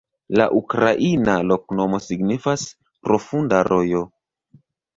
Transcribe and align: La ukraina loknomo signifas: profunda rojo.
La 0.39 0.45
ukraina 0.59 1.35
loknomo 1.51 2.01
signifas: 2.07 2.65
profunda 3.09 3.63
rojo. 3.71 4.05